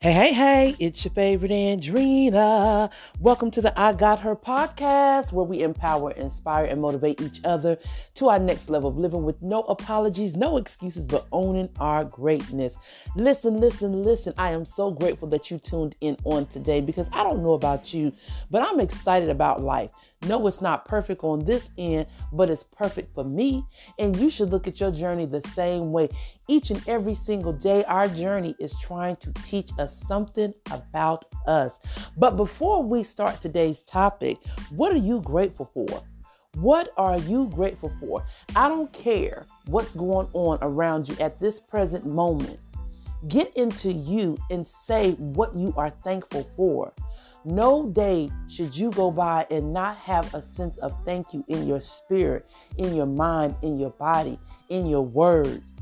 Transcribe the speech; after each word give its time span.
Hey, 0.00 0.12
hey, 0.12 0.32
hey, 0.32 0.76
it's 0.78 1.04
your 1.04 1.12
favorite 1.12 1.50
Andrina. 1.50 2.88
Welcome 3.18 3.50
to 3.50 3.60
the 3.60 3.76
I 3.76 3.92
Got 3.92 4.20
Her 4.20 4.36
podcast, 4.36 5.32
where 5.32 5.44
we 5.44 5.64
empower, 5.64 6.12
inspire, 6.12 6.66
and 6.66 6.80
motivate 6.80 7.20
each 7.20 7.40
other 7.44 7.76
to 8.14 8.28
our 8.28 8.38
next 8.38 8.70
level 8.70 8.90
of 8.90 8.96
living 8.96 9.24
with 9.24 9.42
no 9.42 9.62
apologies, 9.62 10.36
no 10.36 10.56
excuses, 10.56 11.04
but 11.04 11.26
owning 11.32 11.68
our 11.80 12.04
greatness. 12.04 12.76
Listen, 13.16 13.58
listen, 13.58 14.04
listen. 14.04 14.34
I 14.38 14.52
am 14.52 14.64
so 14.64 14.92
grateful 14.92 15.26
that 15.30 15.50
you 15.50 15.58
tuned 15.58 15.96
in 16.00 16.16
on 16.22 16.46
today 16.46 16.80
because 16.80 17.10
I 17.12 17.24
don't 17.24 17.42
know 17.42 17.54
about 17.54 17.92
you, 17.92 18.12
but 18.52 18.62
I'm 18.62 18.78
excited 18.78 19.30
about 19.30 19.62
life. 19.62 19.90
No, 20.22 20.46
it's 20.48 20.60
not 20.60 20.84
perfect 20.84 21.22
on 21.22 21.44
this 21.44 21.70
end, 21.78 22.06
but 22.32 22.50
it's 22.50 22.64
perfect 22.64 23.14
for 23.14 23.22
me. 23.22 23.64
And 23.98 24.16
you 24.16 24.30
should 24.30 24.50
look 24.50 24.66
at 24.66 24.80
your 24.80 24.90
journey 24.90 25.26
the 25.26 25.40
same 25.40 25.92
way. 25.92 26.08
Each 26.48 26.70
and 26.70 26.82
every 26.88 27.14
single 27.14 27.52
day, 27.52 27.84
our 27.84 28.08
journey 28.08 28.56
is 28.58 28.74
trying 28.80 29.16
to 29.16 29.32
teach 29.44 29.70
us 29.78 29.96
something 29.96 30.52
about 30.72 31.26
us. 31.46 31.78
But 32.16 32.36
before 32.36 32.82
we 32.82 33.04
start 33.04 33.40
today's 33.40 33.82
topic, 33.82 34.38
what 34.70 34.92
are 34.92 34.98
you 34.98 35.20
grateful 35.20 35.70
for? 35.72 36.02
What 36.56 36.88
are 36.96 37.18
you 37.18 37.48
grateful 37.54 37.92
for? 38.00 38.26
I 38.56 38.68
don't 38.68 38.92
care 38.92 39.46
what's 39.66 39.94
going 39.94 40.28
on 40.32 40.58
around 40.62 41.08
you 41.08 41.16
at 41.20 41.38
this 41.38 41.60
present 41.60 42.04
moment. 42.04 42.58
Get 43.28 43.56
into 43.56 43.92
you 43.92 44.38
and 44.50 44.66
say 44.66 45.12
what 45.12 45.54
you 45.54 45.72
are 45.76 45.90
thankful 45.90 46.42
for. 46.56 46.92
No 47.44 47.88
day 47.88 48.30
should 48.48 48.76
you 48.76 48.90
go 48.90 49.10
by 49.10 49.46
and 49.50 49.72
not 49.72 49.96
have 49.96 50.34
a 50.34 50.42
sense 50.42 50.76
of 50.78 50.94
thank 51.04 51.32
you 51.32 51.44
in 51.48 51.66
your 51.66 51.80
spirit, 51.80 52.50
in 52.76 52.94
your 52.94 53.06
mind, 53.06 53.54
in 53.62 53.78
your 53.78 53.90
body, 53.90 54.38
in 54.68 54.86
your 54.86 55.02
words. 55.02 55.74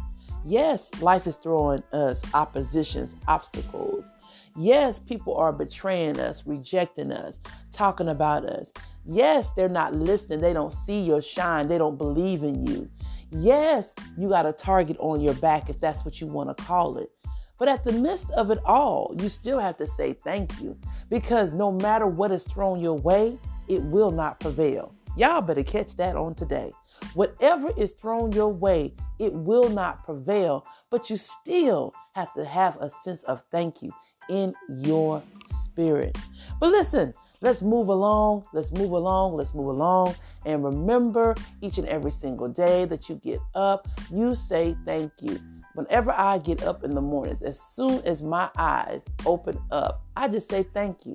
Yes, 0.45 0.91
life 1.01 1.27
is 1.27 1.37
throwing 1.37 1.83
us 1.93 2.23
oppositions, 2.35 3.17
obstacles. 3.27 4.13
Yes, 4.57 5.01
people 5.01 5.37
are 5.37 5.53
betraying 5.53 6.21
us, 6.21 6.47
rejecting 6.47 7.11
us, 7.11 7.41
talking 7.73 8.09
about 8.09 8.45
us. 8.45 8.73
Yes, 9.05 9.51
they're 9.51 9.69
not 9.69 9.95
listening. 9.95 10.41
They 10.41 10.53
don't 10.53 10.73
see 10.73 11.01
your 11.01 11.23
shine. 11.23 11.69
They 11.69 11.79
don't 11.79 11.99
believe 11.99 12.43
in 12.43 12.67
you. 12.67 12.89
Yes, 13.31 13.95
you 14.17 14.29
got 14.29 14.47
a 14.47 14.53
target 14.53 14.97
on 15.01 15.21
your 15.21 15.35
back 15.35 15.69
if 15.69 15.81
that's 15.81 16.05
what 16.05 16.21
you 16.21 16.27
want 16.27 16.57
to 16.57 16.65
call 16.65 16.99
it. 16.99 17.11
But 17.59 17.69
at 17.69 17.85
the 17.85 17.93
midst 17.93 18.31
of 18.33 18.51
it 18.51 18.59
all, 18.65 19.15
you 19.19 19.29
still 19.29 19.59
have 19.59 19.77
to 19.79 19.87
say 19.87 20.13
thank 20.13 20.61
you 20.61 20.79
because 21.09 21.53
no 21.53 21.73
matter 21.73 22.07
what 22.07 22.33
is 22.33 22.45
thrown 22.45 22.81
your 22.81 22.99
way, 22.99 23.39
it 23.69 23.83
will 23.83 24.11
not 24.11 24.41
prevail. 24.41 24.95
Y'all 25.17 25.41
better 25.41 25.63
catch 25.63 25.97
that 25.97 26.17
on 26.17 26.35
today. 26.35 26.73
Whatever 27.15 27.71
is 27.77 27.93
thrown 27.93 28.33
your 28.33 28.53
way, 28.53 28.95
it 29.19 29.33
will 29.33 29.69
not 29.69 30.05
prevail, 30.05 30.67
but 30.91 31.11
you 31.11 31.17
still 31.17 31.93
have 32.15 32.33
to 32.35 32.45
have 32.45 32.77
a 32.81 32.89
sense 32.89 33.23
of 33.25 33.43
thank 33.51 33.83
you 33.83 33.93
in 34.29 34.55
your 34.69 35.23
spirit. 35.47 36.17
But 36.61 36.71
listen, 36.71 37.15
let's 37.41 37.63
move 37.63 37.89
along, 37.89 38.45
let's 38.53 38.73
move 38.73 38.93
along, 38.93 39.37
let's 39.37 39.55
move 39.55 39.69
along. 39.69 40.15
And 40.45 40.65
remember 40.65 41.35
each 41.61 41.79
and 41.79 41.89
every 41.89 42.11
single 42.11 42.49
day 42.49 42.85
that 42.87 43.09
you 43.09 43.17
get 43.17 43.41
up, 43.55 43.89
you 44.11 44.35
say 44.35 44.77
thank 44.85 45.13
you. 45.21 45.39
Whenever 45.77 46.11
I 46.11 46.39
get 46.39 46.63
up 46.63 46.85
in 46.85 46.95
the 46.95 47.03
mornings, 47.03 47.43
as 47.43 47.61
soon 47.61 48.01
as 48.07 48.23
my 48.23 48.49
eyes 48.57 49.05
open 49.27 49.59
up, 49.71 50.03
I 50.17 50.27
just 50.27 50.49
say 50.49 50.63
thank 50.63 51.05
you. 51.05 51.15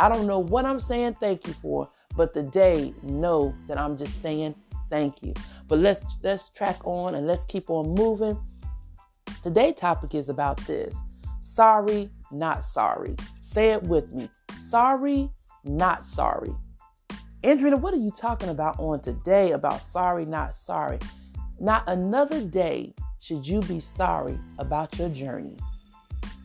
I 0.00 0.08
don't 0.08 0.26
know 0.26 0.40
what 0.40 0.66
I'm 0.66 0.80
saying 0.80 1.14
thank 1.20 1.46
you 1.46 1.52
for, 1.54 1.88
but 2.16 2.34
the 2.34 2.42
day 2.42 2.92
know 3.04 3.54
that 3.68 3.78
I'm 3.78 3.96
just 3.96 4.20
saying 4.20 4.56
thank 4.90 5.22
you. 5.22 5.32
But 5.68 5.78
let's 5.78 6.02
let's 6.24 6.48
track 6.48 6.84
on 6.84 7.14
and 7.14 7.28
let's 7.28 7.44
keep 7.44 7.70
on 7.70 7.94
moving. 7.94 8.36
Today 9.44 9.72
topic 9.72 10.16
is 10.16 10.28
about 10.28 10.56
this. 10.66 10.96
Sorry, 11.40 12.10
not 12.32 12.64
sorry. 12.64 13.14
Say 13.42 13.70
it 13.70 13.82
with 13.84 14.10
me. 14.10 14.28
Sorry, 14.58 15.30
not 15.62 16.04
sorry. 16.04 16.50
Andrea, 17.44 17.76
what 17.76 17.94
are 17.94 17.98
you 17.98 18.10
talking 18.10 18.48
about 18.48 18.76
on 18.80 19.02
today 19.02 19.52
about 19.52 19.80
sorry, 19.82 20.26
not 20.26 20.56
sorry? 20.56 20.98
Not 21.60 21.84
another 21.86 22.44
day 22.44 22.92
should 23.20 23.46
you 23.46 23.60
be 23.62 23.80
sorry 23.80 24.38
about 24.58 24.98
your 24.98 25.10
journey. 25.10 25.56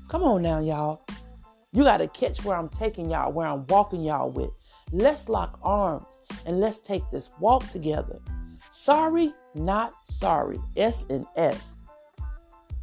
Come 0.09 0.23
on 0.23 0.41
now, 0.41 0.59
y'all. 0.59 1.01
You 1.71 1.83
got 1.83 1.97
to 1.97 2.07
catch 2.07 2.43
where 2.43 2.57
I'm 2.57 2.69
taking 2.69 3.09
y'all, 3.09 3.31
where 3.31 3.47
I'm 3.47 3.65
walking 3.67 4.03
y'all 4.03 4.29
with. 4.29 4.51
Let's 4.91 5.27
lock 5.29 5.57
arms 5.63 6.05
and 6.45 6.59
let's 6.59 6.79
take 6.79 7.03
this 7.11 7.31
walk 7.39 7.69
together. 7.71 8.19
Sorry, 8.69 9.33
not 9.55 9.93
sorry. 10.05 10.59
S 10.77 11.05
and 11.09 11.25
S. 11.35 11.75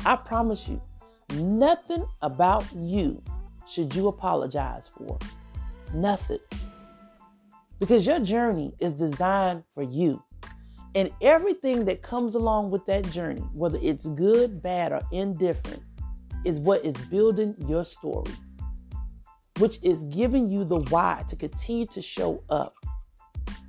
I 0.05 0.17
promise 0.17 0.69
you, 0.69 0.83
nothing 1.35 2.05
about 2.23 2.65
you 2.75 3.23
should 3.69 3.95
you 3.95 4.09
apologize 4.09 4.89
for. 4.89 5.19
Nothing. 5.95 6.41
Because 7.79 8.07
your 8.07 8.21
journey 8.21 8.73
is 8.81 8.95
designed 8.95 9.65
for 9.75 9.83
you. 9.83 10.23
And 10.95 11.11
everything 11.21 11.85
that 11.87 12.03
comes 12.03 12.35
along 12.35 12.71
with 12.71 12.85
that 12.87 13.11
journey, 13.11 13.43
whether 13.55 13.79
it's 13.81 14.07
good, 14.07 14.63
bad, 14.63 14.93
or 14.93 15.03
indifferent, 15.11 15.83
is 16.45 16.61
what 16.61 16.85
is 16.85 16.97
building 17.11 17.55
your 17.67 17.85
story, 17.85 18.33
which 19.59 19.79
is 19.83 20.05
giving 20.05 20.51
you 20.51 20.65
the 20.65 20.81
why 20.91 21.25
to 21.29 21.37
continue 21.37 21.87
to 21.87 22.03
show 22.03 22.43
up, 22.51 22.75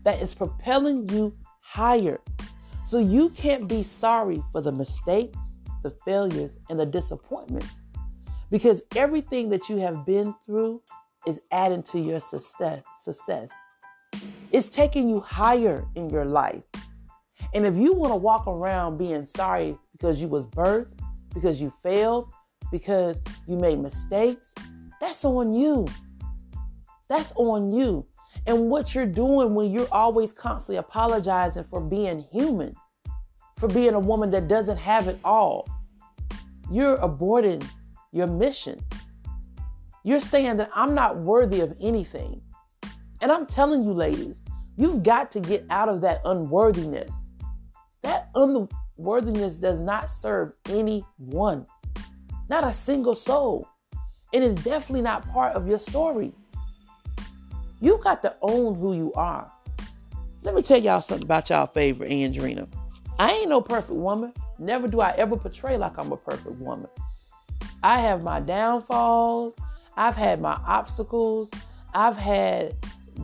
that 0.04 0.22
is 0.22 0.34
propelling 0.34 1.08
you 1.10 1.36
higher. 1.62 2.20
So 2.84 3.00
you 3.00 3.30
can't 3.30 3.68
be 3.68 3.84
sorry 3.84 4.44
for 4.52 4.60
the 4.60 4.72
mistakes, 4.72 5.58
the 5.82 5.96
failures, 6.06 6.60
and 6.70 6.78
the 6.80 6.86
disappointments 6.86 7.84
because 8.54 8.84
everything 8.96 9.50
that 9.50 9.68
you 9.68 9.78
have 9.78 10.06
been 10.06 10.36
through 10.46 10.80
is 11.26 11.42
adding 11.52 11.82
to 11.82 12.00
your 12.00 12.20
success. 12.20 13.50
It's 14.52 14.70
taking 14.70 15.10
you 15.10 15.22
higher 15.22 15.84
in 15.96 16.08
your 16.12 16.24
life. 16.24 16.64
And 17.54 17.66
if 17.66 17.76
you 17.76 17.94
want 17.94 18.12
to 18.12 18.18
walk 18.18 18.48
around 18.48 18.98
being 18.98 19.26
sorry 19.26 19.78
because 19.92 20.22
you 20.22 20.28
was 20.28 20.46
birthed, 20.48 21.00
because 21.34 21.62
you 21.62 21.74
failed, 21.84 22.30
because 22.72 23.22
you 23.48 23.58
made 23.58 23.80
mistakes, 23.80 24.54
that's 25.00 25.24
on 25.24 25.54
you. 25.54 25.86
That's 27.10 27.34
on 27.36 27.72
you. 27.72 28.06
And 28.48 28.70
what 28.70 28.96
you're 28.96 29.06
doing 29.06 29.54
when 29.54 29.72
you're 29.72 29.88
always 29.92 30.34
constantly 30.34 30.78
apologizing 30.78 31.66
for 31.66 31.80
being 31.80 32.20
human, 32.32 32.76
for 33.58 33.68
being 33.68 33.94
a 33.94 34.00
woman 34.00 34.32
that 34.32 34.48
doesn't 34.48 34.78
have 34.78 35.08
it 35.08 35.20
all, 35.24 35.68
you're 36.72 36.98
aborting 36.98 37.64
your 38.12 38.28
mission. 38.28 38.84
You're 40.04 40.20
saying 40.20 40.58
that 40.58 40.72
I'm 40.74 40.96
not 40.96 41.18
worthy 41.18 41.62
of 41.62 41.76
anything. 41.80 42.42
And 43.22 43.32
I'm 43.32 43.46
telling 43.46 43.84
you, 43.84 43.94
ladies, 43.94 44.42
you've 44.76 45.04
got 45.04 45.32
to 45.32 45.40
get 45.40 45.66
out 45.70 45.88
of 45.88 46.02
that 46.02 46.22
unworthiness. 46.26 47.14
That 48.04 48.30
unworthiness 48.36 49.56
does 49.56 49.82
not 49.82 50.12
serve 50.12 50.56
anyone, 50.70 51.66
not 52.50 52.64
a 52.64 52.72
single 52.72 53.16
soul. 53.16 53.68
And 54.34 54.44
It 54.44 54.48
is 54.48 54.56
definitely 54.56 55.02
not 55.02 55.30
part 55.30 55.56
of 55.56 55.68
your 55.68 55.80
story. 55.80 56.34
You 57.80 58.00
got 58.04 58.22
to 58.24 58.36
own 58.42 58.76
who 58.76 58.96
you 58.96 59.14
are. 59.14 59.52
Let 60.42 60.56
me 60.56 60.62
tell 60.62 60.80
y'all 60.80 61.02
something 61.02 61.26
about 61.26 61.50
y'all 61.50 61.68
favorite 61.68 62.10
Andrina. 62.10 62.68
I 63.20 63.32
ain't 63.32 63.50
no 63.50 63.62
perfect 63.62 63.92
woman. 63.92 64.34
Never 64.60 64.88
do 64.88 65.00
I 65.02 65.12
ever 65.12 65.38
portray 65.38 65.78
like 65.78 65.98
I'm 65.98 66.12
a 66.12 66.18
perfect 66.18 66.58
woman. 66.58 66.90
I 67.84 68.00
have 68.00 68.24
my 68.24 68.40
downfalls. 68.40 69.56
I've 69.96 70.16
had 70.16 70.42
my 70.42 70.60
obstacles. 70.66 71.52
I've 71.94 72.18
had 72.18 72.76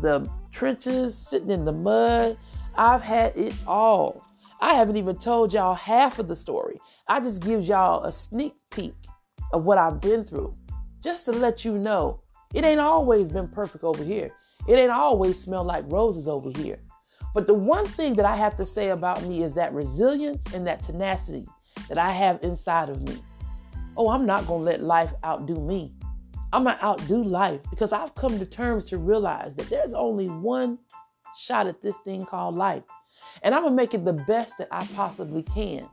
the 0.02 0.30
trenches 0.52 1.18
sitting 1.18 1.50
in 1.50 1.66
the 1.66 1.74
mud. 1.74 2.38
I've 2.76 3.02
had 3.02 3.36
it 3.36 3.54
all. 3.66 4.26
I 4.62 4.74
haven't 4.74 4.98
even 4.98 5.16
told 5.16 5.54
y'all 5.54 5.74
half 5.74 6.20
of 6.20 6.28
the 6.28 6.36
story. 6.36 6.80
I 7.08 7.20
just 7.22 7.42
give 7.42 7.64
y'all 7.64 8.04
a 8.04 8.12
sneak 8.12 8.56
peek 8.72 8.96
of 9.54 9.64
what 9.64 9.78
I've 9.78 10.02
been 10.02 10.26
through. 10.26 10.54
Just 11.02 11.26
to 11.26 11.32
let 11.32 11.64
you 11.64 11.78
know, 11.78 12.22
it 12.54 12.66
ain't 12.66 12.82
always 12.82 13.30
been 13.30 13.48
perfect 13.48 13.84
over 13.84 14.04
here. 14.04 14.32
It 14.68 14.78
ain't 14.78 14.92
always 14.92 15.40
smelled 15.40 15.68
like 15.68 15.86
roses 15.88 16.28
over 16.28 16.52
here. 16.58 16.80
But 17.34 17.48
the 17.48 17.54
one 17.54 17.86
thing 17.86 18.16
that 18.16 18.26
I 18.26 18.36
have 18.36 18.58
to 18.58 18.66
say 18.66 18.90
about 18.90 19.24
me 19.24 19.44
is 19.44 19.54
that 19.54 19.74
resilience 19.74 20.54
and 20.54 20.68
that 20.68 20.84
tenacity 20.84 21.46
that 21.88 21.98
I 21.98 22.12
have 22.12 22.40
inside 22.44 22.90
of 22.90 23.02
me. 23.02 23.24
Oh, 23.96 24.10
I'm 24.10 24.26
not 24.26 24.46
going 24.46 24.62
to 24.62 24.66
let 24.66 24.84
life 24.84 25.14
outdo 25.24 25.56
me. 25.56 25.94
I'm 26.52 26.64
going 26.64 26.76
to 26.76 26.84
outdo 26.84 27.24
life 27.24 27.62
because 27.70 27.94
I've 27.94 28.16
come 28.16 28.40
to 28.40 28.46
terms 28.46 28.86
to 28.86 28.98
realize 28.98 29.56
that 29.56 29.70
there's 29.70 29.94
only 29.94 30.28
one 30.28 30.80
shot 31.38 31.68
at 31.68 31.82
this 31.82 31.96
thing 32.04 32.26
called 32.26 32.56
life. 32.56 32.84
And 33.44 33.56
I'm 33.56 33.64
to 33.64 33.72
make 33.72 33.94
it 33.94 34.06
the 34.06 34.14
best 34.14 34.58
that 34.58 34.68
I 34.72 34.86
possibly 34.88 35.44
can. 35.44 35.88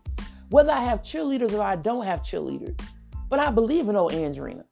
Whether 0.51 0.73
I 0.73 0.81
have 0.81 1.03
cheerleaders 1.03 1.53
or 1.53 1.63
I 1.63 1.77
don't 1.77 2.05
have 2.05 2.23
cheerleaders. 2.23 2.81
But 3.29 3.41
I 3.41 3.51
believe 3.51 3.89
in 3.89 3.97
old 3.97 4.13
Andrina. 4.13 4.65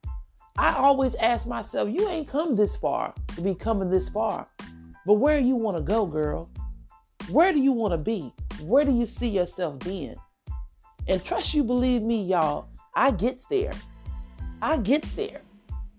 I 0.56 0.74
always 0.74 1.16
ask 1.16 1.46
myself, 1.46 1.88
you 1.90 2.08
ain't 2.08 2.28
come 2.28 2.54
this 2.54 2.76
far 2.76 3.12
to 3.34 3.40
be 3.40 3.54
coming 3.54 3.90
this 3.90 4.08
far. 4.08 4.46
But 5.04 5.14
where 5.14 5.40
you 5.40 5.56
want 5.56 5.76
to 5.76 5.82
go, 5.82 6.06
girl? 6.06 6.48
Where 7.30 7.52
do 7.52 7.58
you 7.58 7.72
want 7.72 7.92
to 7.92 7.98
be? 7.98 8.32
Where 8.62 8.84
do 8.84 8.92
you 8.92 9.04
see 9.04 9.28
yourself 9.28 9.80
being? 9.80 10.14
And 11.08 11.24
trust 11.24 11.54
you, 11.54 11.64
believe 11.64 12.02
me, 12.02 12.24
y'all, 12.24 12.68
I 12.94 13.10
gets 13.10 13.46
there. 13.46 13.72
I 14.62 14.76
gets 14.78 15.12
there. 15.14 15.42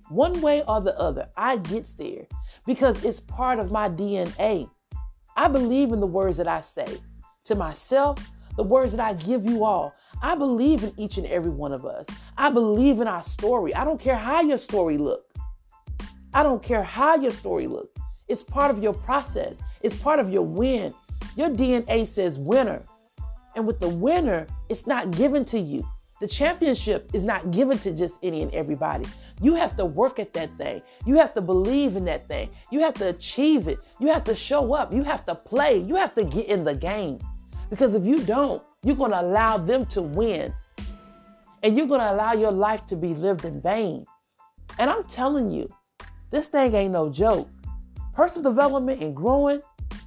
One 0.10 0.40
way 0.42 0.64
or 0.68 0.82
the 0.82 0.98
other, 0.98 1.30
I 1.36 1.58
gets 1.58 1.94
there 1.94 2.26
because 2.66 3.04
it's 3.04 3.20
part 3.20 3.60
of 3.60 3.72
my 3.72 3.90
DNA. 3.90 4.70
I 5.36 5.48
believe 5.50 5.92
in 5.92 6.00
the 6.00 6.08
words 6.08 6.38
that 6.38 6.48
I 6.48 6.62
say 6.62 6.98
to 7.44 7.56
myself, 7.56 8.20
the 8.56 8.64
words 8.64 8.94
that 8.96 9.02
I 9.06 9.14
give 9.14 9.46
you 9.46 9.66
all. 9.66 9.94
I 10.22 10.36
believe 10.36 10.84
in 10.84 10.94
each 10.98 11.18
and 11.18 11.28
every 11.28 11.50
one 11.50 11.74
of 11.74 11.86
us. 11.86 12.06
I 12.38 12.50
believe 12.50 13.02
in 13.02 13.08
our 13.08 13.22
story. 13.24 13.76
I 13.76 13.84
don't 13.84 14.00
care 14.00 14.16
how 14.16 14.42
your 14.42 14.58
story 14.58 14.98
look. 14.98 15.26
I 16.34 16.44
don't 16.44 16.64
care 16.64 16.84
how 16.84 17.16
your 17.16 17.32
story 17.32 17.68
look. 17.68 17.94
It's 18.28 18.42
part 18.42 18.72
of 18.72 18.82
your 18.82 18.94
process. 18.94 19.58
It's 19.82 19.96
part 19.96 20.20
of 20.20 20.30
your 20.32 20.44
win. 20.44 20.94
Your 21.36 21.50
DNA 21.50 22.08
says 22.08 22.40
winner. 22.40 22.84
And 23.56 23.68
with 23.68 23.80
the 23.80 23.90
winner, 23.90 24.48
it's 24.70 24.88
not 24.88 25.12
given 25.12 25.44
to 25.46 25.60
you. 25.60 25.88
The 26.22 26.28
championship 26.28 27.10
is 27.14 27.24
not 27.24 27.52
given 27.52 27.78
to 27.80 27.92
just 27.92 28.16
any 28.24 28.42
and 28.42 28.54
everybody. 28.54 29.06
You 29.42 29.56
have 29.56 29.76
to 29.76 29.86
work 29.86 30.18
at 30.18 30.32
that 30.34 30.50
thing. 30.52 30.82
You 31.06 31.16
have 31.18 31.34
to 31.34 31.42
believe 31.42 31.98
in 31.98 32.06
that 32.06 32.28
thing. 32.30 32.50
You 32.72 32.80
have 32.82 32.94
to 32.96 33.10
achieve 33.10 33.68
it. 33.68 33.80
You 34.00 34.08
have 34.08 34.24
to 34.26 34.36
show 34.36 34.74
up. 34.74 34.94
You 34.94 35.04
have 35.04 35.26
to 35.26 35.36
play. 35.36 35.78
You 35.78 35.96
have 35.96 36.16
to 36.16 36.24
get 36.24 36.48
in 36.48 36.64
the 36.64 36.74
game. 36.74 37.20
Because 37.70 37.96
if 37.96 38.06
you 38.06 38.20
don't, 38.20 38.64
you're 38.84 38.96
going 38.96 39.12
to 39.12 39.20
allow 39.20 39.58
them 39.58 39.86
to 39.88 40.02
win. 40.02 40.54
And 41.64 41.76
you're 41.76 41.88
going 41.88 42.00
to 42.00 42.14
allow 42.14 42.32
your 42.34 42.52
life 42.52 42.86
to 42.86 42.96
be 42.96 43.14
lived 43.14 43.44
in 43.44 43.62
vain. 43.62 44.06
And 44.80 44.90
I'm 44.90 45.04
telling 45.04 45.52
you, 45.52 45.68
this 46.32 46.48
thing 46.48 46.74
ain't 46.76 46.94
no 46.94 47.10
joke. 47.10 47.50
Personal 48.14 48.52
development 48.52 49.02
and 49.02 49.14
growing, 49.14 49.62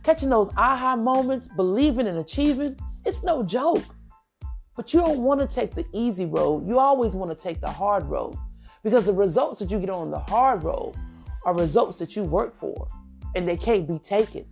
catching 0.04 0.30
those 0.30 0.48
aha 0.56 0.96
moments, 0.96 1.48
believing 1.48 2.06
and 2.06 2.18
achieving, 2.18 2.78
it's 3.04 3.22
no 3.22 3.42
joke. 3.42 3.84
But 4.78 4.94
you 4.94 5.00
don't 5.00 5.18
want 5.18 5.40
to 5.40 5.46
take 5.52 5.74
the 5.74 5.84
easy 5.92 6.24
road. 6.24 6.68
You 6.68 6.78
always 6.78 7.12
want 7.12 7.36
to 7.36 7.42
take 7.42 7.60
the 7.60 7.68
hard 7.68 8.04
road 8.04 8.36
because 8.84 9.06
the 9.06 9.12
results 9.12 9.58
that 9.58 9.72
you 9.72 9.80
get 9.80 9.90
on 9.90 10.12
the 10.12 10.20
hard 10.20 10.62
road 10.62 10.94
are 11.44 11.52
results 11.52 11.98
that 11.98 12.14
you 12.14 12.22
work 12.22 12.56
for 12.60 12.86
and 13.34 13.46
they 13.46 13.56
can't 13.56 13.88
be 13.88 13.98
taken. 13.98 14.46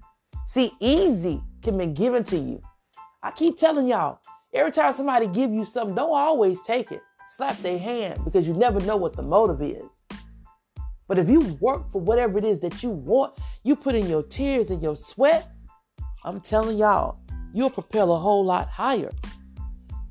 See, 0.44 0.72
easy 0.80 1.40
can 1.62 1.78
be 1.78 1.86
given 1.86 2.24
to 2.24 2.36
you. 2.36 2.60
I 3.22 3.30
keep 3.30 3.56
telling 3.56 3.86
y'all, 3.86 4.18
every 4.52 4.72
time 4.72 4.92
somebody 4.94 5.28
give 5.28 5.52
you 5.52 5.64
something, 5.64 5.94
don't 5.94 6.10
always 6.10 6.60
take 6.62 6.90
it. 6.90 7.02
Slap 7.28 7.56
their 7.58 7.78
hand 7.78 8.24
because 8.24 8.48
you 8.48 8.54
never 8.54 8.80
know 8.80 8.96
what 8.96 9.14
the 9.14 9.22
motive 9.22 9.62
is. 9.62 10.02
But 11.06 11.20
if 11.20 11.28
you 11.28 11.56
work 11.60 11.92
for 11.92 12.00
whatever 12.00 12.36
it 12.36 12.44
is 12.44 12.58
that 12.62 12.82
you 12.82 12.90
want, 12.90 13.38
you 13.62 13.76
put 13.76 13.94
in 13.94 14.08
your 14.08 14.24
tears 14.24 14.70
and 14.70 14.82
your 14.82 14.96
sweat, 14.96 15.52
I'm 16.24 16.40
telling 16.40 16.78
y'all, 16.78 17.20
you'll 17.54 17.70
propel 17.70 18.12
a 18.12 18.18
whole 18.18 18.44
lot 18.44 18.68
higher. 18.68 19.12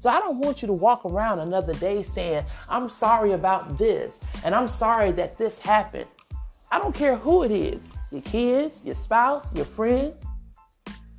So 0.06 0.12
I 0.12 0.20
don't 0.20 0.38
want 0.38 0.62
you 0.62 0.68
to 0.68 0.74
walk 0.74 1.04
around 1.04 1.40
another 1.40 1.74
day 1.74 2.04
saying, 2.04 2.46
I'm 2.70 2.90
sorry 2.90 3.32
about 3.32 3.80
this 3.80 4.20
and 4.44 4.54
I'm 4.54 4.68
sorry 4.68 5.12
that 5.14 5.36
this 5.36 5.58
happened. 5.58 6.06
I 6.72 6.78
don't 6.78 6.94
care 6.94 7.16
who 7.16 7.42
it 7.42 7.50
is 7.50 7.90
your 8.12 8.22
kids, 8.22 8.82
your 8.86 8.94
spouse, 8.94 9.52
your 9.56 9.66
friends, 9.66 10.24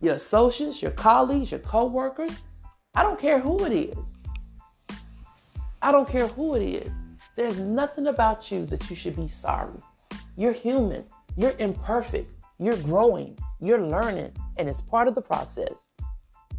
your 0.00 0.14
associates, 0.14 0.80
your 0.82 0.92
colleagues, 0.92 1.50
your 1.50 1.58
co 1.58 1.86
workers. 1.86 2.30
I 2.94 3.02
don't 3.02 3.18
care 3.18 3.40
who 3.40 3.64
it 3.64 3.72
is. 3.72 3.98
I 5.82 5.90
don't 5.90 6.08
care 6.08 6.28
who 6.28 6.54
it 6.54 6.62
is. 6.62 6.92
There's 7.34 7.58
nothing 7.58 8.06
about 8.06 8.52
you 8.52 8.66
that 8.66 8.88
you 8.88 8.94
should 8.94 9.16
be 9.16 9.26
sorry. 9.26 9.80
You're 10.36 10.52
human, 10.52 11.04
you're 11.36 11.56
imperfect, 11.58 12.32
you're 12.60 12.76
growing, 12.76 13.36
you're 13.60 13.82
learning, 13.82 14.30
and 14.58 14.68
it's 14.68 14.82
part 14.82 15.08
of 15.08 15.16
the 15.16 15.22
process. 15.22 15.86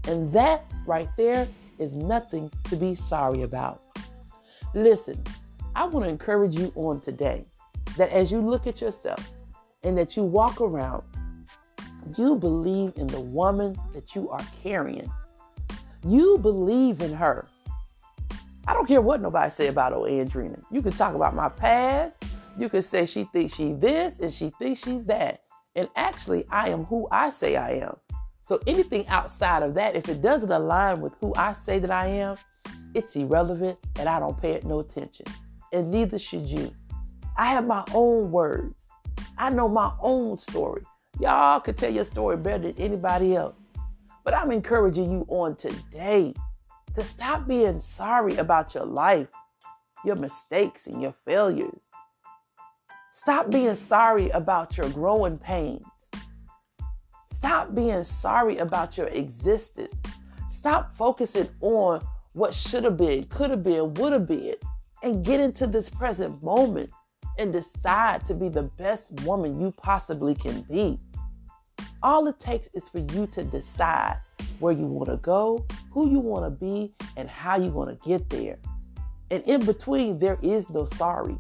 And 0.09 0.29
that 0.33 0.65
right 0.85 1.07
there 1.15 1.47
is 1.79 1.93
nothing 1.93 2.51
to 2.65 2.75
be 2.75 2.95
sorry 2.95 3.43
about. 3.43 3.83
Listen, 4.73 5.23
I 5.75 5.85
want 5.85 6.05
to 6.05 6.09
encourage 6.09 6.57
you 6.57 6.71
on 6.75 7.01
today 7.01 7.45
that 7.97 8.09
as 8.11 8.31
you 8.31 8.41
look 8.41 8.67
at 8.67 8.81
yourself 8.81 9.29
and 9.83 9.97
that 9.97 10.17
you 10.17 10.23
walk 10.23 10.61
around, 10.61 11.03
you 12.17 12.35
believe 12.35 12.93
in 12.95 13.07
the 13.07 13.19
woman 13.19 13.75
that 13.93 14.15
you 14.15 14.29
are 14.29 14.43
carrying. 14.63 15.09
You 16.05 16.37
believe 16.37 17.01
in 17.01 17.13
her. 17.13 17.47
I 18.67 18.73
don't 18.73 18.87
care 18.87 19.01
what 19.01 19.21
nobody 19.21 19.49
say 19.49 19.67
about 19.67 19.93
old 19.93 20.07
Andrina. 20.07 20.61
You 20.71 20.81
can 20.81 20.91
talk 20.91 21.15
about 21.15 21.35
my 21.35 21.49
past. 21.49 22.23
You 22.57 22.69
can 22.69 22.81
say 22.81 23.05
she 23.05 23.23
thinks 23.25 23.55
she 23.55 23.73
this 23.73 24.19
and 24.19 24.33
she 24.33 24.49
thinks 24.49 24.83
she's 24.83 25.05
that. 25.05 25.41
And 25.75 25.87
actually, 25.95 26.45
I 26.49 26.69
am 26.69 26.83
who 26.83 27.07
I 27.11 27.29
say 27.29 27.55
I 27.55 27.73
am. 27.73 27.97
So 28.47 28.61
anything 28.65 29.05
outside 29.09 29.61
of 29.61 29.73
that, 29.73 29.97
if 29.97 30.07
it 30.07 30.21
doesn't 30.21 30.49
align 30.49 31.01
with 31.01 31.13
who 31.19 31.33
I 31.35 31.51
say 31.51 31.79
that 31.79 31.91
I 31.91 32.07
am, 32.07 32.37
it's 32.93 33.13
irrelevant 33.17 33.77
and 33.99 34.07
I 34.07 34.21
don't 34.21 34.41
pay 34.41 34.51
it 34.51 34.63
no 34.63 34.79
attention. 34.79 35.25
And 35.73 35.91
neither 35.91 36.17
should 36.17 36.45
you. 36.45 36.73
I 37.35 37.47
have 37.47 37.67
my 37.67 37.83
own 37.93 38.31
words. 38.31 38.87
I 39.37 39.49
know 39.49 39.67
my 39.67 39.91
own 39.99 40.37
story. 40.37 40.83
Y'all 41.19 41.59
could 41.59 41.75
tell 41.75 41.91
your 41.91 42.05
story 42.05 42.37
better 42.37 42.71
than 42.71 42.79
anybody 42.79 43.35
else. 43.35 43.57
But 44.23 44.33
I'm 44.33 44.53
encouraging 44.53 45.11
you 45.11 45.25
on 45.27 45.57
today 45.57 46.33
to 46.95 47.03
stop 47.03 47.49
being 47.49 47.81
sorry 47.81 48.37
about 48.37 48.73
your 48.73 48.85
life, 48.85 49.27
your 50.05 50.15
mistakes, 50.15 50.87
and 50.87 51.01
your 51.01 51.13
failures. 51.25 51.87
Stop 53.11 53.49
being 53.49 53.75
sorry 53.75 54.29
about 54.29 54.77
your 54.77 54.89
growing 54.91 55.37
pains. 55.37 55.83
Stop 57.37 57.75
being 57.75 58.01
sorry 58.01 58.57
about 58.57 58.97
your 58.97 59.09
existence. 59.09 59.93
Stop 60.49 60.95
focusing 60.95 61.47
on 61.61 62.01
what 62.33 62.51
should 62.51 62.83
have 62.83 62.97
been, 62.97 63.25
could 63.25 63.51
have 63.51 63.61
been, 63.61 63.93
would 63.93 64.11
have 64.11 64.25
been, 64.25 64.55
and 65.03 65.23
get 65.23 65.39
into 65.39 65.67
this 65.67 65.87
present 65.87 66.41
moment 66.41 66.89
and 67.37 67.53
decide 67.53 68.25
to 68.25 68.33
be 68.33 68.49
the 68.49 68.63
best 68.63 69.11
woman 69.21 69.61
you 69.61 69.71
possibly 69.71 70.33
can 70.33 70.61
be. 70.61 70.97
All 72.01 72.25
it 72.25 72.39
takes 72.39 72.69
is 72.73 72.89
for 72.89 73.05
you 73.13 73.27
to 73.27 73.43
decide 73.43 74.17
where 74.57 74.73
you 74.73 74.87
want 74.87 75.11
to 75.11 75.17
go, 75.17 75.63
who 75.91 76.09
you 76.09 76.17
want 76.17 76.43
to 76.43 76.49
be, 76.49 76.95
and 77.17 77.29
how 77.29 77.55
you 77.55 77.69
want 77.69 77.91
to 77.91 78.09
get 78.09 78.27
there. 78.31 78.57
And 79.29 79.43
in 79.43 79.63
between, 79.63 80.17
there 80.17 80.39
is 80.41 80.71
no 80.71 80.85
sorry. 80.85 81.37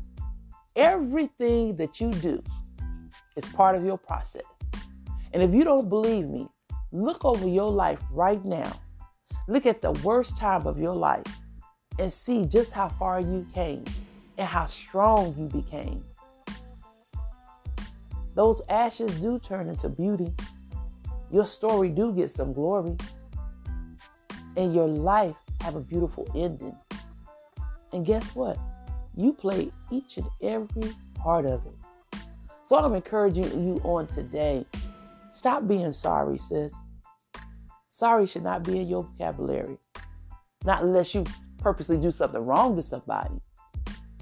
Everything 0.75 1.75
that 1.77 1.99
you 1.99 2.11
do 2.11 2.43
is 3.35 3.45
part 3.45 3.75
of 3.75 3.83
your 3.83 3.97
process. 3.97 4.43
And 5.33 5.43
if 5.43 5.53
you 5.53 5.63
don't 5.63 5.89
believe 5.89 6.27
me, 6.27 6.47
look 6.91 7.25
over 7.25 7.47
your 7.47 7.71
life 7.71 8.01
right 8.11 8.43
now. 8.43 8.71
Look 9.47 9.65
at 9.65 9.81
the 9.81 9.91
worst 9.91 10.37
time 10.37 10.67
of 10.67 10.77
your 10.77 10.95
life 10.95 11.25
and 11.99 12.11
see 12.11 12.45
just 12.45 12.73
how 12.73 12.89
far 12.89 13.19
you 13.19 13.45
came 13.53 13.85
and 14.37 14.47
how 14.47 14.65
strong 14.65 15.35
you 15.37 15.47
became. 15.47 16.03
Those 18.35 18.61
ashes 18.69 19.19
do 19.19 19.39
turn 19.39 19.67
into 19.67 19.89
beauty. 19.89 20.33
Your 21.31 21.47
story 21.47 21.89
do 21.89 22.13
get 22.13 22.29
some 22.29 22.53
glory. 22.53 22.95
And 24.55 24.73
your 24.73 24.87
life 24.87 25.35
have 25.61 25.75
a 25.75 25.79
beautiful 25.79 26.27
ending. 26.35 26.75
And 27.93 28.05
guess 28.05 28.35
what? 28.35 28.59
You 29.15 29.33
play 29.33 29.71
each 29.91 30.17
and 30.17 30.27
every 30.41 30.91
part 31.15 31.45
of 31.45 31.65
it. 31.65 32.19
So 32.63 32.77
I'm 32.77 32.93
encouraging 32.93 33.45
you 33.65 33.81
on 33.83 34.07
today 34.07 34.65
Stop 35.31 35.67
being 35.67 35.91
sorry, 35.91 36.37
sis. 36.37 36.73
Sorry 37.89 38.25
should 38.27 38.43
not 38.43 38.63
be 38.63 38.79
in 38.79 38.87
your 38.87 39.03
vocabulary. 39.03 39.77
Not 40.65 40.83
unless 40.83 41.15
you 41.15 41.25
purposely 41.57 41.97
do 41.97 42.11
something 42.11 42.45
wrong 42.45 42.75
to 42.75 42.83
somebody. 42.83 43.41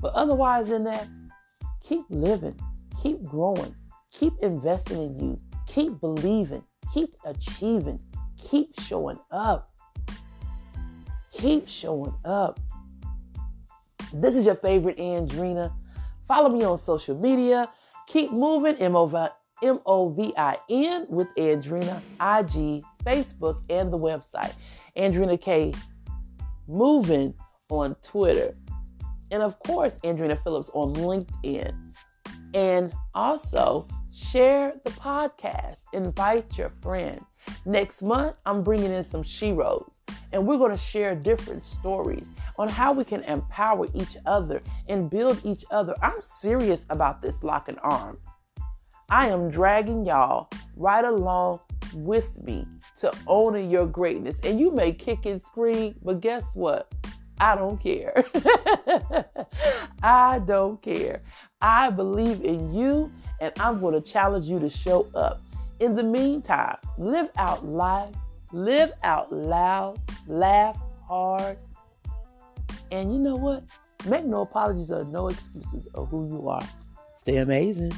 But 0.01 0.13
otherwise, 0.13 0.69
in 0.69 0.83
that, 0.85 1.07
keep 1.81 2.05
living, 2.09 2.59
keep 3.01 3.23
growing, 3.23 3.75
keep 4.11 4.33
investing 4.41 5.01
in 5.01 5.19
you, 5.19 5.37
keep 5.67 5.99
believing, 5.99 6.63
keep 6.93 7.15
achieving, 7.25 7.99
keep 8.37 8.79
showing 8.79 9.19
up. 9.31 9.71
Keep 11.31 11.67
showing 11.67 12.13
up. 12.23 12.59
This 14.13 14.37
is 14.37 14.45
your 14.45 14.55
favorite 14.55 14.97
Andrina. 14.97 15.73
Follow 16.27 16.49
me 16.49 16.63
on 16.63 16.77
social 16.77 17.17
media. 17.17 17.69
Keep 18.07 18.31
moving. 18.31 18.75
M-O-V 18.77 19.27
M 19.63 19.79
O 19.85 20.09
V 20.09 20.33
I 20.37 20.57
N 20.69 21.05
with 21.09 21.27
Andrina, 21.37 21.97
IG, 22.19 22.83
Facebook, 23.03 23.61
and 23.69 23.91
the 23.91 23.97
website. 23.97 24.53
Andrina 24.97 25.39
K 25.39 25.73
Moving 26.67 27.33
on 27.69 27.95
Twitter. 28.01 28.55
And 29.31 29.43
of 29.43 29.59
course, 29.59 29.99
Andrina 30.03 30.41
Phillips 30.43 30.69
on 30.73 30.93
LinkedIn. 30.93 31.73
And 32.53 32.93
also 33.13 33.87
share 34.13 34.73
the 34.83 34.91
podcast, 34.91 35.77
invite 35.93 36.57
your 36.57 36.69
friend. 36.81 37.19
Next 37.65 38.01
month, 38.01 38.35
I'm 38.45 38.63
bringing 38.63 38.93
in 38.93 39.03
some 39.03 39.23
sheroes, 39.23 39.91
and 40.31 40.47
we're 40.47 40.57
going 40.57 40.71
to 40.71 40.77
share 40.77 41.15
different 41.15 41.65
stories 41.65 42.27
on 42.57 42.69
how 42.69 42.93
we 42.93 43.03
can 43.03 43.23
empower 43.23 43.87
each 43.93 44.17
other 44.25 44.61
and 44.87 45.09
build 45.09 45.41
each 45.43 45.65
other. 45.69 45.93
I'm 46.01 46.21
serious 46.21 46.85
about 46.89 47.21
this 47.21 47.43
locking 47.43 47.77
arms. 47.79 48.19
I 49.09 49.27
am 49.27 49.49
dragging 49.49 50.05
y'all 50.05 50.49
right 50.75 51.05
along 51.05 51.59
with 51.93 52.41
me 52.43 52.67
to 52.97 53.11
owning 53.27 53.69
your 53.69 53.85
greatness. 53.85 54.37
And 54.43 54.59
you 54.59 54.71
may 54.71 54.91
kick 54.91 55.25
and 55.25 55.41
scream, 55.41 55.95
but 56.03 56.21
guess 56.21 56.43
what? 56.55 56.91
I 57.39 57.55
don't 57.55 57.77
care. 57.77 58.25
I 60.03 60.39
don't 60.39 60.81
care. 60.81 61.21
I 61.61 61.89
believe 61.89 62.41
in 62.41 62.73
you 62.73 63.11
and 63.39 63.53
I'm 63.59 63.79
going 63.79 63.93
to 63.93 64.01
challenge 64.01 64.45
you 64.45 64.59
to 64.59 64.69
show 64.69 65.07
up. 65.13 65.41
In 65.79 65.95
the 65.95 66.03
meantime, 66.03 66.77
live 66.97 67.29
out 67.37 67.65
life, 67.65 68.15
live 68.53 68.93
out 69.03 69.31
loud, 69.33 69.99
laugh 70.27 70.79
hard, 71.05 71.57
and 72.91 73.11
you 73.11 73.19
know 73.19 73.35
what? 73.35 73.63
Make 74.07 74.23
no 74.23 74.41
apologies 74.41 74.91
or 74.91 75.03
no 75.03 75.27
excuses 75.27 75.87
of 75.87 76.09
who 76.09 76.27
you 76.27 76.47
are. 76.47 76.65
Stay 77.15 77.37
amazing. 77.37 77.91